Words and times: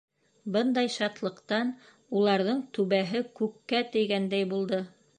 Бындай 0.53 0.89
шатлыҡтан 0.93 1.69
уларҙың 2.21 2.65
түбәһе 2.79 3.25
күккә 3.41 3.87
тейгәндәй 3.95 4.53
булды. 4.57 4.87